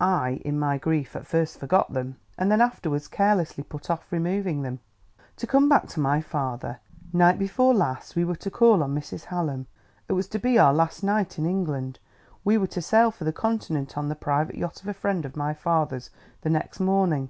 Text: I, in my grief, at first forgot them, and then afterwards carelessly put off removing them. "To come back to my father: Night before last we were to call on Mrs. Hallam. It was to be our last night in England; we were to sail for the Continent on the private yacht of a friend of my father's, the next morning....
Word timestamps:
I, 0.00 0.40
in 0.46 0.58
my 0.58 0.78
grief, 0.78 1.14
at 1.14 1.26
first 1.26 1.58
forgot 1.60 1.92
them, 1.92 2.16
and 2.38 2.50
then 2.50 2.62
afterwards 2.62 3.06
carelessly 3.06 3.62
put 3.64 3.90
off 3.90 4.10
removing 4.10 4.62
them. 4.62 4.80
"To 5.36 5.46
come 5.46 5.68
back 5.68 5.88
to 5.88 6.00
my 6.00 6.22
father: 6.22 6.80
Night 7.12 7.38
before 7.38 7.74
last 7.74 8.16
we 8.16 8.24
were 8.24 8.34
to 8.36 8.50
call 8.50 8.82
on 8.82 8.94
Mrs. 8.94 9.24
Hallam. 9.26 9.66
It 10.08 10.14
was 10.14 10.26
to 10.28 10.38
be 10.38 10.58
our 10.58 10.72
last 10.72 11.02
night 11.04 11.38
in 11.38 11.44
England; 11.44 11.98
we 12.44 12.56
were 12.56 12.66
to 12.68 12.80
sail 12.80 13.10
for 13.10 13.24
the 13.24 13.32
Continent 13.34 13.98
on 13.98 14.08
the 14.08 14.14
private 14.16 14.56
yacht 14.56 14.80
of 14.80 14.88
a 14.88 14.94
friend 14.94 15.26
of 15.26 15.36
my 15.36 15.52
father's, 15.52 16.08
the 16.40 16.48
next 16.48 16.80
morning.... 16.80 17.28